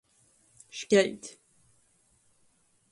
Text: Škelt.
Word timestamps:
Škelt. 0.77 1.23